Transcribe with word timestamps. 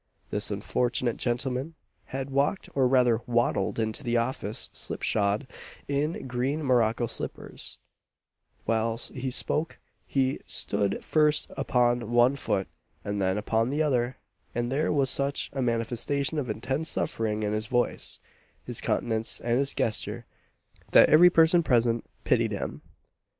This 0.31 0.49
unfortunate 0.49 1.17
gentleman 1.17 1.75
had 2.05 2.31
walked 2.31 2.67
or 2.73 2.87
rather 2.87 3.21
waddled 3.27 3.77
into 3.77 4.01
the 4.03 4.17
office 4.17 4.71
slip 4.73 5.03
shod, 5.03 5.45
in 5.87 6.25
green 6.25 6.63
morocco 6.63 7.05
slippers: 7.05 7.77
whilst 8.65 9.13
he 9.13 9.29
spoke, 9.29 9.77
he 10.07 10.39
stood 10.47 11.05
first 11.05 11.51
upon 11.55 12.09
one 12.11 12.35
foot, 12.35 12.67
and 13.05 13.21
then 13.21 13.37
upon 13.37 13.69
the 13.69 13.83
other; 13.83 14.17
and 14.55 14.71
there 14.71 14.91
was 14.91 15.11
such 15.11 15.51
a 15.53 15.61
manifestation 15.61 16.39
of 16.39 16.49
intense 16.49 16.89
suffering 16.89 17.43
in 17.43 17.53
his 17.53 17.67
voice, 17.67 18.17
his 18.65 18.81
countenance 18.81 19.39
and 19.39 19.59
his 19.59 19.71
gesture, 19.71 20.25
that 20.93 21.09
every 21.09 21.29
person 21.29 21.61
present 21.61 22.09
pitied 22.23 22.51
him. 22.53 22.81